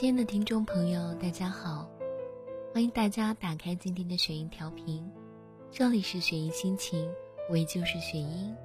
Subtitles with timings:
[0.00, 1.86] 亲爱的听众朋友，大家好，
[2.72, 5.06] 欢迎大家打开今天的雪音调频，
[5.70, 7.06] 这里是雪音心情，
[7.50, 8.56] 我依旧是雪音，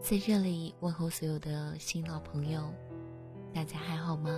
[0.00, 2.74] 在这里问候所有的新老朋友，
[3.54, 4.36] 大家还好吗？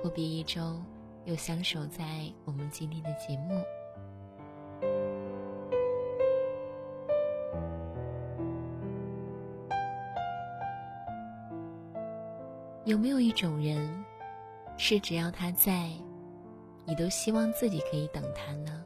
[0.00, 0.80] 阔别一周，
[1.26, 3.62] 又相守在我们今天的节目。
[12.86, 14.05] 有没有一种人？
[14.78, 15.90] 是只要他在，
[16.84, 18.84] 你都希望自己可以等他呢？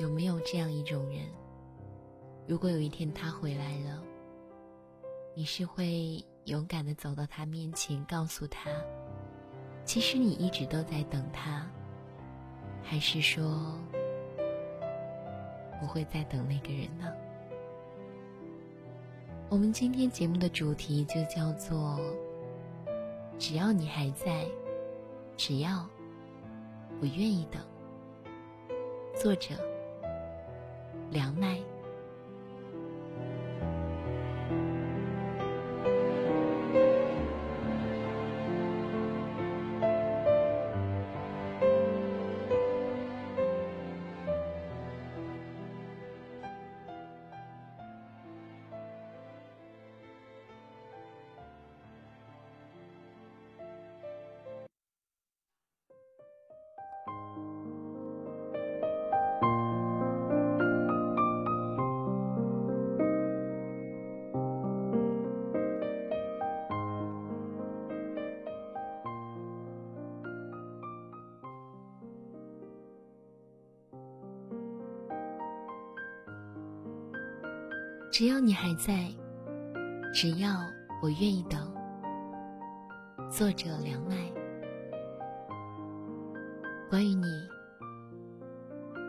[0.00, 1.26] 有没有这样一种人？
[2.46, 4.02] 如果有一天他回来了，
[5.34, 8.70] 你是会勇敢的走到他面前，告诉他，
[9.84, 11.70] 其实你一直都在等他，
[12.82, 13.78] 还是说
[15.78, 17.12] 不会再等那个人呢？
[19.50, 22.00] 我们今天节目的主题就叫做。
[23.38, 24.46] 只要你还在，
[25.36, 25.86] 只要
[27.00, 27.60] 我愿意等。
[29.14, 29.54] 作者：
[31.10, 31.58] 梁麦。
[78.16, 79.10] 只要你还在，
[80.12, 80.60] 只要
[81.02, 81.68] 我愿意等。
[83.28, 84.14] 作者：梁麦。
[86.88, 87.26] 关于你，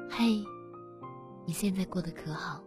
[0.09, 0.43] 嘿，
[1.45, 2.63] 你现在过得可好？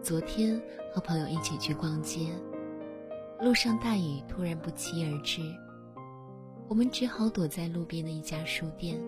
[0.00, 0.58] 昨天
[0.90, 2.28] 和朋友一起去逛街，
[3.42, 5.42] 路上大雨突然不期而至，
[6.66, 8.98] 我们只好躲在路边的一家书店，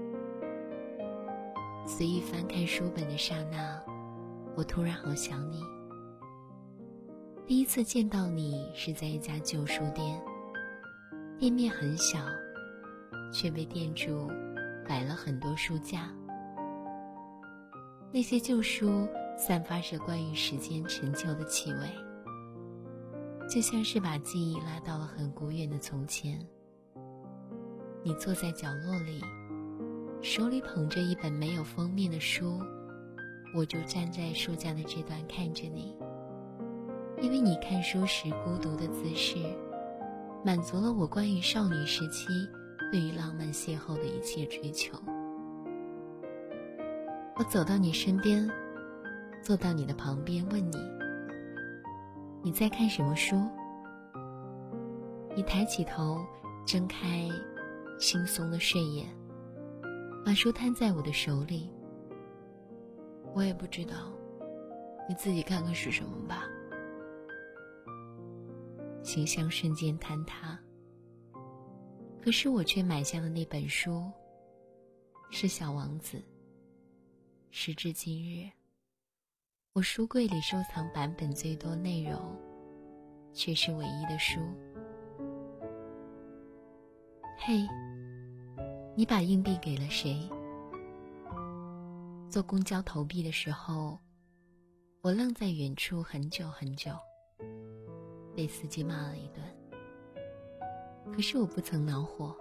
[1.86, 3.93] 随意翻开书本的刹那。
[4.56, 5.62] 我突然好想你。
[7.46, 10.22] 第一次见到你是在一家旧书店，
[11.38, 12.18] 店面很小，
[13.32, 14.28] 却被店主
[14.88, 16.10] 摆了很多书架。
[18.12, 21.88] 那些旧书散发着关于时间陈旧的气味，
[23.50, 26.38] 就像是把记忆拉到了很古远的从前。
[28.04, 29.20] 你坐在角落里，
[30.22, 32.60] 手里捧着一本没有封面的书。
[33.56, 35.96] 我就站在书架的这端看着你，
[37.22, 39.38] 因为你看书时孤独的姿势，
[40.44, 42.26] 满足了我关于少女时期
[42.90, 44.98] 对于浪漫邂逅的一切追求。
[47.36, 48.50] 我走到你身边，
[49.40, 50.76] 坐到你的旁边，问你
[52.42, 53.40] ：“你在看什么书？”
[55.36, 56.24] 你抬起头，
[56.66, 57.28] 睁开
[58.00, 59.06] 惺忪的睡眼，
[60.24, 61.70] 把书摊在我的手里。
[63.34, 63.94] 我也不知道，
[65.08, 66.44] 你自己看看是什么吧。
[69.02, 70.58] 形象瞬间坍塌。
[72.22, 74.10] 可是我却买下了那本书，
[75.30, 76.16] 是《小王子》。
[77.50, 78.48] 时至今日，
[79.74, 82.18] 我书柜里收藏版本最多、内容
[83.32, 84.40] 却是唯一的书。
[87.36, 87.66] 嘿，
[88.96, 90.30] 你把硬币给了谁？
[92.34, 93.96] 坐公交投币的时候，
[95.02, 96.90] 我愣在远处很久很久，
[98.34, 99.40] 被司机骂了一顿。
[101.14, 102.36] 可是我不曾恼火，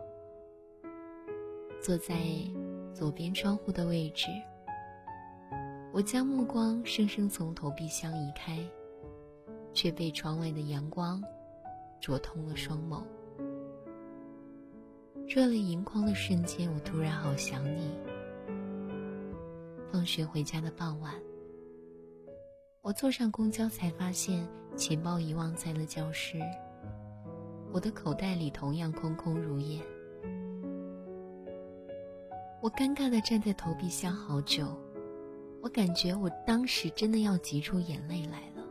[1.80, 2.16] 坐在
[2.92, 4.30] 左边窗户的位置，
[5.94, 8.68] 我将目光生生从投币箱移开，
[9.76, 11.24] 却被窗外的阳光
[12.02, 13.04] 灼痛了双眸。
[15.28, 17.92] 热泪盈眶的瞬间，我突然好想你。
[19.94, 21.14] 放学回家的傍晚，
[22.82, 24.44] 我坐上公交才发现
[24.76, 26.40] 钱包遗忘在了教室。
[27.72, 29.80] 我的口袋里同样空空如也。
[32.60, 34.76] 我尴尬的站在投币箱好久，
[35.62, 38.66] 我感觉我当时真的要挤出眼泪来了。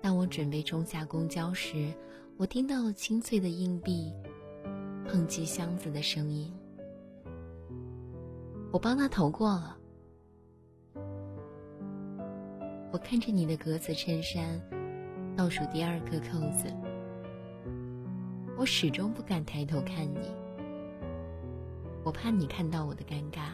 [0.00, 1.92] 当我准备冲下公交时，
[2.38, 4.10] 我听到了清脆的硬币
[5.06, 6.50] 碰击箱子的声音。
[8.74, 9.76] 我帮他投过了。
[12.90, 14.60] 我看着你的格子衬衫，
[15.36, 16.74] 倒数第二颗扣子，
[18.58, 20.28] 我始终不敢抬头看你，
[22.02, 23.52] 我怕你看到我的尴尬。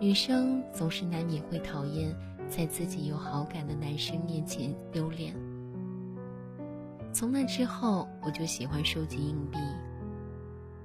[0.00, 2.16] 女生总是难免会讨厌
[2.48, 5.36] 在自己有好感的男生面前丢脸。
[7.12, 9.58] 从那之后，我就喜欢收集硬币，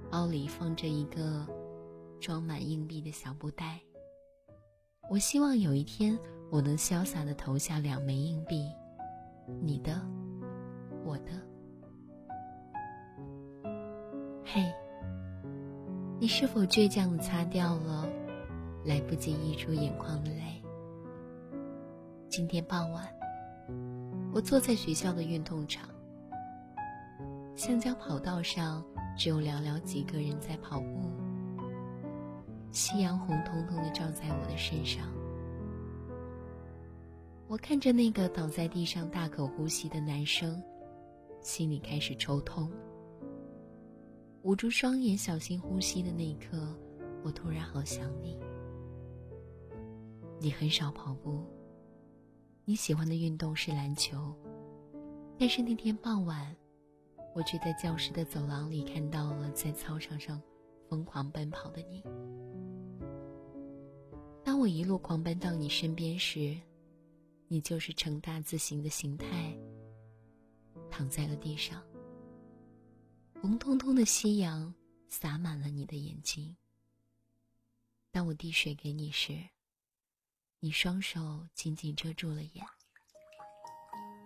[0.10, 1.48] 包里放着一个
[2.22, 3.80] 装满硬币的小布袋。
[5.10, 6.18] 我希望有一天，
[6.52, 8.72] 我能潇洒的投下两枚硬币，
[9.60, 10.00] 你的，
[11.04, 11.32] 我的。
[14.46, 14.72] 嘿，
[16.20, 18.08] 你是否倔强的擦掉了
[18.86, 20.62] 来不及溢出眼眶的泪？
[22.30, 23.06] 今天傍晚，
[24.32, 25.90] 我坐在学校的运动场。
[27.56, 28.84] 橡胶跑道上
[29.18, 31.12] 只有寥寥几个人在跑步，
[32.72, 35.12] 夕阳红彤彤的照在我的身上。
[37.48, 40.62] 我看着那个倒在地上大口呼吸的男生，
[41.42, 42.72] 心里开始抽痛。
[44.44, 46.74] 捂住双眼小心呼吸的那一刻，
[47.24, 48.40] 我突然好想你。
[50.40, 51.46] 你很少跑步，
[52.66, 54.34] 你喜欢的运动是篮球，
[55.38, 56.56] 但是那天傍晚。
[57.34, 60.42] 我却在教室的走廊里看到了在操场上
[60.92, 62.04] 疯狂奔跑的你。
[64.44, 66.60] 当我一路狂奔到你身边时，
[67.48, 69.58] 你就是呈大字形的形态，
[70.90, 71.82] 躺在了地上。
[73.42, 74.74] 红彤彤的夕阳
[75.08, 76.54] 洒满了你的眼睛。
[78.12, 79.40] 当我递水给你时，
[80.60, 82.66] 你双手紧紧遮住了眼。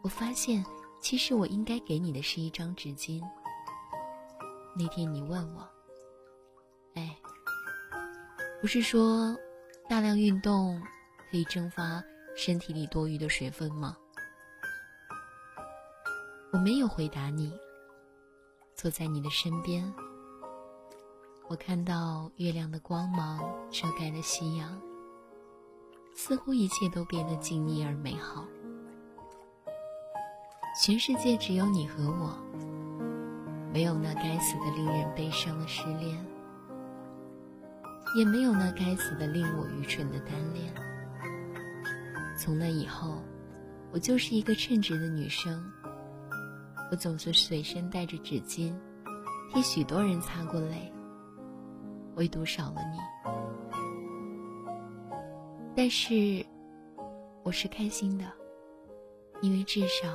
[0.02, 0.66] 我发现。
[1.02, 3.22] 其实我应该给你的是一张纸巾。
[4.76, 5.70] 那天你问我：“，
[8.66, 9.38] 不是说
[9.88, 10.82] 大量运动
[11.30, 12.04] 可以蒸发
[12.36, 13.96] 身体里多余的水分吗？”
[16.52, 17.54] 我没有回答你。
[18.74, 19.94] 坐在你的身边，
[21.48, 23.40] 我看到月亮的光芒
[23.70, 24.82] 遮盖了夕阳，
[26.16, 28.48] 似乎一切都变得静谧而美好。
[30.84, 32.36] 全世界只有你和我，
[33.72, 36.26] 没有那该死的令人悲伤的失恋，
[38.16, 40.74] 也没有那该死的令我愚蠢的单恋。
[42.38, 43.22] 从那以后，
[43.92, 45.62] 我就是一个称职的女生。
[46.90, 48.74] 我总是随身带着纸巾，
[49.52, 50.92] 替许多人擦过泪，
[52.16, 53.00] 唯独少了你。
[55.76, 56.46] 但是，
[57.44, 58.24] 我是开心的，
[59.42, 60.08] 因为至少。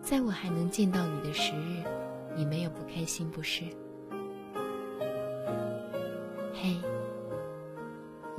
[0.00, 1.84] 在我还能见到你的时日，
[2.34, 3.64] 你没有不开心，不是？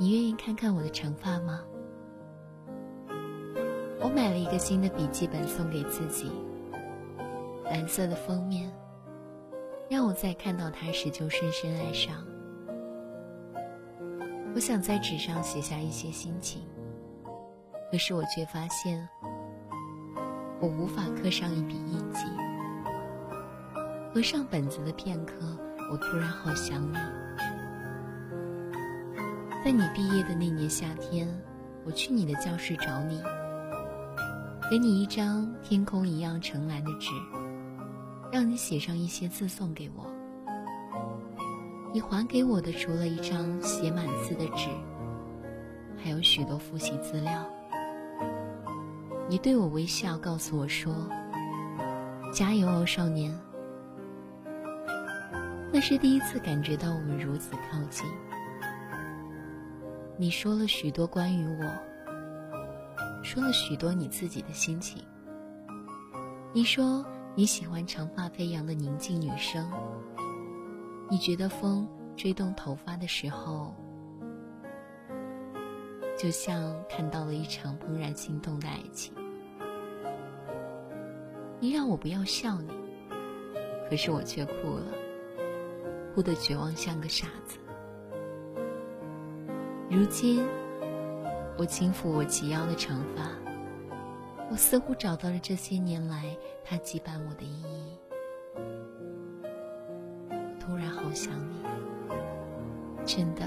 [0.02, 1.60] 你愿意看看我的长发吗？
[4.00, 6.28] 我买了一个新的笔记本送给自己，
[7.66, 8.68] 蓝色的封面，
[9.88, 12.16] 让我在看到它时就深深爱上。
[14.56, 16.62] 我想在纸上写下一些心情，
[17.92, 19.08] 可是我却发现。
[20.58, 22.26] 我无法刻上一笔印记。
[24.12, 25.56] 合上本子的片刻，
[25.92, 26.96] 我突然好想你。
[29.64, 31.28] 在你毕业的那年夏天，
[31.84, 33.22] 我去你的教室找你，
[34.68, 37.10] 给你一张天空一样澄蓝的纸，
[38.32, 40.04] 让你写上一些字送给我。
[41.92, 44.68] 你还给我的除了一张写满字的纸，
[46.02, 47.48] 还有许多复习资料。
[49.28, 50.92] 你对我微笑，告诉我说
[52.34, 53.32] ：“加油哦，少年。”
[55.72, 58.04] 那是第一次感觉到我们如此靠近。
[60.22, 65.02] 你说了许多关于我，说了许多你自己的心情。
[66.52, 69.68] 你说你喜欢长发飞扬的宁静女生，
[71.10, 73.74] 你觉得风吹动头发的时候，
[76.16, 79.12] 就像看到了一场怦然心动的爱情。
[81.58, 82.70] 你让我不要笑你，
[83.90, 84.86] 可是我却哭了，
[86.14, 87.58] 哭得绝望像个傻子。
[89.94, 90.42] 如今，
[91.58, 93.28] 我轻抚我及腰的长发，
[94.50, 96.34] 我似乎找到了这些年来
[96.64, 97.98] 他羁绊我的意义。
[100.58, 101.62] 突然好想你，
[103.04, 103.42] 真的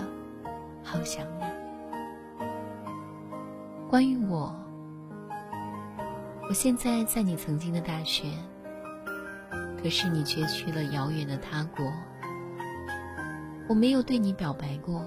[0.84, 1.44] 好想你。
[3.90, 4.56] 关于我。
[6.48, 8.28] 我现在在你曾经的大学，
[9.82, 11.92] 可是你却去了遥远的他国。
[13.68, 15.04] 我没有对你表白过，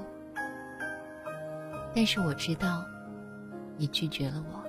[1.94, 2.84] 但是我知道，
[3.76, 4.64] 你拒绝了我。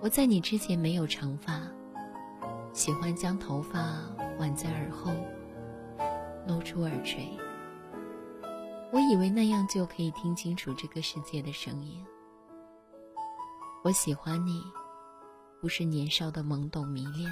[0.00, 1.60] 我在你之前没有长发，
[2.72, 4.00] 喜欢将头发
[4.38, 5.12] 挽在耳后，
[6.46, 7.28] 露出耳垂。
[8.92, 12.04] 我以为那样就可以听清楚这个世界的声音。
[13.82, 14.62] 我喜欢你，
[15.60, 17.30] 不是年少的懵懂迷恋。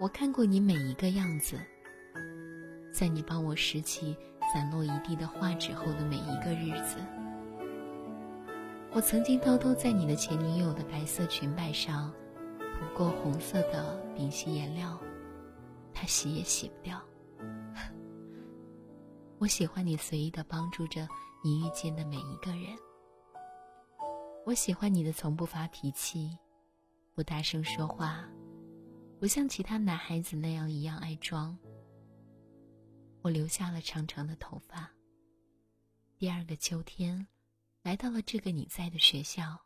[0.00, 1.58] 我看过你每一个样子，
[2.92, 4.16] 在你帮我拾起
[4.52, 6.96] 散落一地的画纸后的每一个日子。
[8.90, 12.12] 我曾经偷偷在你的前女友的白色裙摆上
[12.58, 14.98] 涂过红色的丙烯颜料，
[15.92, 17.00] 她洗也洗不掉。
[19.38, 21.06] 我喜欢你随意的帮助着
[21.44, 22.76] 你遇见的每一个人。
[24.46, 26.36] 我喜欢你的从不发脾气，
[27.14, 28.24] 不大声说话，
[29.20, 31.56] 不像其他男孩子那样一样爱装。
[33.28, 34.90] 我留下了长长的头发。
[36.16, 37.28] 第二个秋天，
[37.82, 39.60] 来到了这个你在的学校。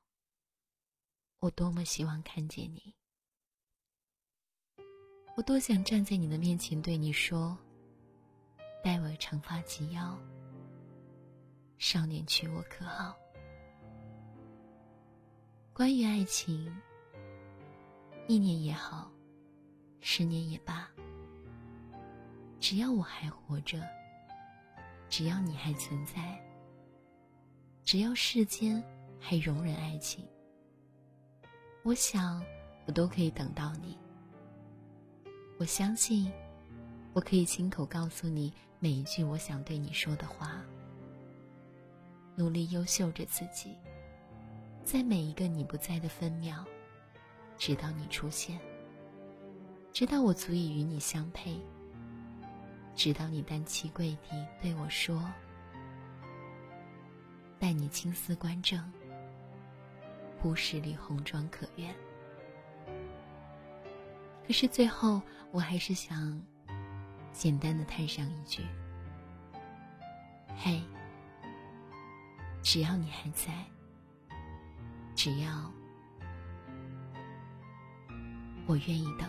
[1.39, 2.93] 我多么希望看见你，
[5.37, 7.57] 我多想站在你的面前对你说。
[8.83, 10.19] 待我长发及腰，
[11.79, 13.17] 少年娶我可好？
[15.73, 16.69] 关于爱情，
[18.27, 19.09] 一年也好，
[20.01, 20.92] 十年也罢，
[22.63, 23.83] 只要我还活着，
[25.09, 26.41] 只要你还存在，
[27.83, 28.81] 只要世间
[29.19, 30.25] 还容忍爱情，
[31.83, 32.41] 我想
[32.87, 33.99] 我都可以等到你。
[35.59, 36.33] 我相信。
[37.15, 40.63] 我可以亲口告诉你每一句我想对你说的话。
[42.37, 43.77] 努力优秀着自己，
[44.83, 46.65] 在每一个你不在的分秒，
[47.59, 48.59] 直到你出现，
[49.93, 51.61] 直到我足以与你相配，
[52.95, 55.29] 直到你单膝跪地对我说
[57.59, 58.81] ：“待你青丝观正，
[60.39, 61.95] 忽十里红妆可愿。”
[64.47, 65.21] 可是最后，
[65.51, 66.41] 我还是想。
[67.33, 68.63] 简单的叹上一句
[70.55, 70.83] ：“嘿，
[72.63, 73.51] 只要你还在，
[75.15, 75.73] 只要
[78.67, 79.27] 我愿意等。”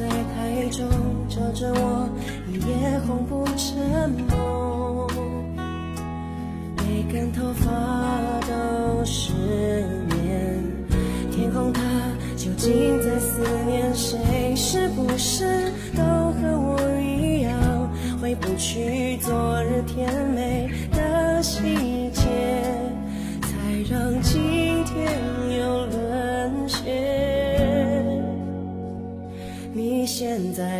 [0.00, 0.88] 在台中，
[1.28, 2.08] 照着我
[2.48, 3.76] 一夜红不成
[4.30, 5.06] 梦。
[6.78, 7.68] 每根头发
[8.48, 9.34] 都失
[10.08, 10.64] 眠，
[11.30, 11.82] 天空它
[12.34, 12.98] 究竟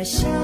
[0.03, 0.40] 现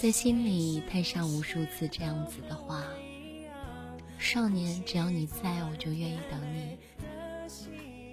[0.00, 2.84] 在心里叹上无数次这样子的话
[4.16, 6.78] ：“少年，只要你在，我就愿意等你。”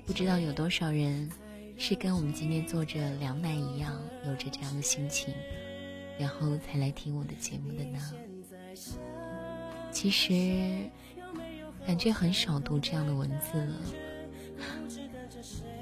[0.03, 1.29] 不知道有多少人
[1.77, 5.31] 是跟我们今天坐着凉奶一样，有着这样的心情，
[6.17, 7.99] 然后才来听我的节目的呢？
[9.91, 10.89] 其实，
[11.85, 13.75] 感觉很少读这样的文字了。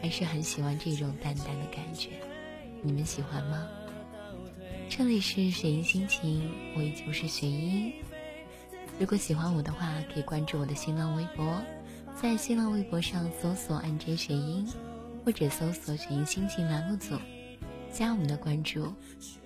[0.02, 2.10] 还是很喜欢这种淡淡的感觉，
[2.82, 3.70] 你们喜欢吗？
[4.96, 7.92] 这里是雪音心情，我依旧是雪音。
[9.00, 11.60] 如果喜欢我的话，可以关注我的新浪微博，
[12.16, 14.72] 在新浪微博上搜索 “nj 雪音”，
[15.26, 17.18] 或者搜索“雪音心情”栏目组，
[17.92, 18.94] 加我们的关注，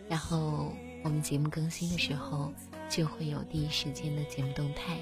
[0.09, 2.51] 然后我们节目更新的时候
[2.89, 4.97] 就会有第一时间的节目动态。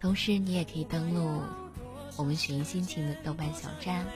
[0.00, 1.42] 同时，你也可以登录。
[2.16, 4.06] 我们雪音心情的豆瓣小站，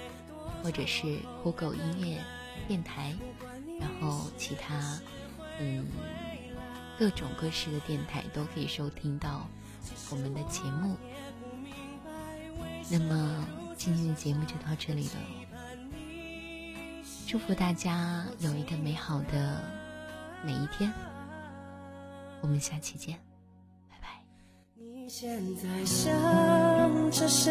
[0.62, 2.16] 或者是酷狗音乐
[2.66, 3.14] 电台，
[3.78, 4.98] 然后其他
[5.60, 5.86] 嗯
[6.98, 9.48] 各种各式的电台都可以收听到
[10.10, 10.96] 我们的节目。
[12.90, 15.14] 那么今天的节目就到这里了，
[17.26, 19.62] 祝福大家有一个美好的
[20.44, 20.92] 每一天，
[22.40, 23.27] 我们下期见。
[25.10, 26.12] 现在想
[27.10, 27.50] 着谁？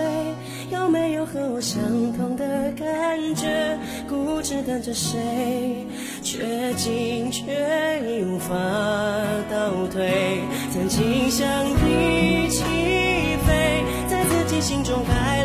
[0.69, 1.81] 有没有和我相
[2.13, 3.79] 同的感觉？
[4.07, 5.87] 固执等着谁？
[6.21, 7.43] 却进却
[8.05, 8.53] 已无法
[9.49, 10.39] 倒退。
[10.71, 12.61] 曾经想一起
[13.47, 15.37] 飞，在自己心中开